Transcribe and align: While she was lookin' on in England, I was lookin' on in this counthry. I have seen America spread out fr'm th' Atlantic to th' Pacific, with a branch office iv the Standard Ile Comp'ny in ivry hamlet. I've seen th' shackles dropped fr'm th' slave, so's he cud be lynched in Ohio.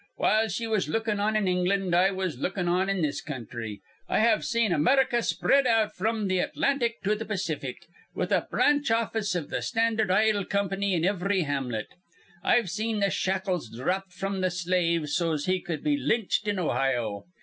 While 0.15 0.47
she 0.49 0.65
was 0.65 0.89
lookin' 0.89 1.19
on 1.19 1.35
in 1.35 1.47
England, 1.47 1.93
I 1.93 2.09
was 2.09 2.39
lookin' 2.39 2.67
on 2.67 2.89
in 2.89 3.03
this 3.03 3.21
counthry. 3.21 3.81
I 4.09 4.17
have 4.17 4.43
seen 4.43 4.71
America 4.71 5.21
spread 5.21 5.67
out 5.67 5.93
fr'm 5.93 6.27
th' 6.27 6.39
Atlantic 6.43 7.03
to 7.03 7.15
th' 7.15 7.27
Pacific, 7.27 7.85
with 8.15 8.31
a 8.31 8.47
branch 8.49 8.89
office 8.89 9.35
iv 9.35 9.51
the 9.51 9.61
Standard 9.61 10.09
Ile 10.09 10.45
Comp'ny 10.45 10.95
in 10.95 11.07
ivry 11.07 11.41
hamlet. 11.43 11.89
I've 12.43 12.71
seen 12.71 12.99
th' 12.99 13.13
shackles 13.13 13.69
dropped 13.69 14.11
fr'm 14.11 14.41
th' 14.41 14.51
slave, 14.51 15.07
so's 15.09 15.45
he 15.45 15.61
cud 15.61 15.83
be 15.83 15.97
lynched 15.97 16.47
in 16.47 16.57
Ohio. 16.57 17.25